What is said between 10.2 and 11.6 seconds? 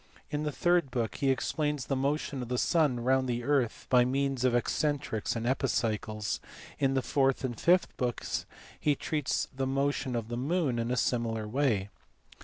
the moon in a similar